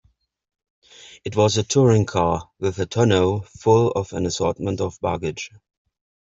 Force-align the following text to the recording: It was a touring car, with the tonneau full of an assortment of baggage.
It 1.23 1.35
was 1.35 1.57
a 1.57 1.63
touring 1.63 2.07
car, 2.07 2.49
with 2.57 2.77
the 2.77 2.87
tonneau 2.87 3.41
full 3.41 3.91
of 3.91 4.13
an 4.13 4.25
assortment 4.25 4.81
of 4.81 4.99
baggage. 4.99 5.51